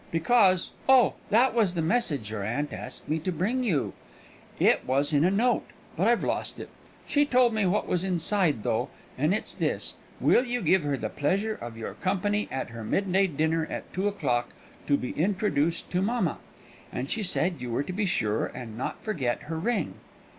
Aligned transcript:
"Because 0.09 0.71
oh, 0.89 1.13
that 1.29 1.53
was 1.53 1.75
the 1.75 1.81
message 1.83 2.31
your 2.31 2.43
aunt 2.43 2.73
asked 2.73 3.07
me 3.07 3.19
to 3.19 3.31
bring 3.31 3.63
you; 3.63 3.93
it 4.59 4.83
was 4.87 5.13
in 5.13 5.23
a 5.23 5.29
note, 5.29 5.67
but 5.95 6.07
I've 6.07 6.23
lost 6.23 6.59
it. 6.59 6.69
She 7.05 7.23
told 7.23 7.53
me 7.53 7.67
what 7.67 7.87
was 7.87 8.03
inside 8.03 8.63
though, 8.63 8.89
and 9.15 9.31
it's 9.31 9.53
this. 9.53 9.93
Will 10.19 10.43
you 10.43 10.63
give 10.63 10.81
her 10.85 10.97
the 10.97 11.09
pleasure 11.09 11.53
of 11.53 11.77
your 11.77 11.93
company 11.93 12.47
at 12.49 12.69
her 12.71 12.83
mid 12.83 13.11
day 13.13 13.27
dinner 13.27 13.67
at 13.69 13.93
two 13.93 14.07
o'clock, 14.07 14.49
to 14.87 14.97
be 14.97 15.11
introduced 15.11 15.91
to 15.91 16.01
mamma? 16.01 16.39
And 16.91 17.07
she 17.07 17.21
said 17.21 17.61
you 17.61 17.69
were 17.69 17.83
to 17.83 17.93
be 17.93 18.07
sure 18.07 18.47
and 18.47 18.75
not 18.75 19.03
forget 19.03 19.43
her 19.43 19.59
ring." 19.59 19.93